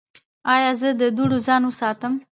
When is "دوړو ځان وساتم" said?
1.17-2.13